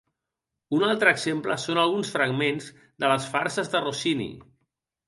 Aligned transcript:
Un 0.77 0.85
altre 0.87 1.13
exemple 1.17 1.59
són 1.65 1.81
alguns 1.83 2.15
fragments 2.17 2.73
de 3.05 3.13
les 3.15 3.31
farses 3.37 3.75
de 3.77 3.85
Rossini. 3.89 4.33